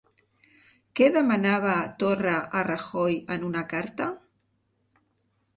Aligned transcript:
Què 0.99 1.09
demanava 1.17 1.75
Torra 2.03 2.39
a 2.61 2.65
Rajoy 2.71 3.21
en 3.37 3.47
una 3.51 3.63
carta? 3.75 4.09